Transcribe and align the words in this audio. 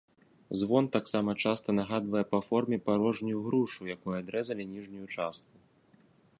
Звон 0.61 0.85
таксама 0.95 1.35
часта 1.43 1.75
нагадвае 1.81 2.23
па 2.33 2.39
форме 2.47 2.77
парожнюю 2.89 3.39
грушу, 3.49 3.81
якой 3.95 4.13
адрэзалі 4.25 4.63
ніжнюю 4.75 5.05
частку. 5.15 5.55